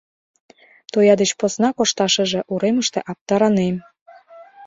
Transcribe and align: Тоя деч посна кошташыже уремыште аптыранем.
Тоя 0.91 1.13
деч 1.21 1.31
посна 1.39 1.69
кошташыже 1.77 2.39
уремыште 2.53 2.99
аптыранем. 3.11 3.75